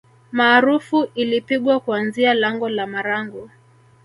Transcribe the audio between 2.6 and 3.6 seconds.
la marangu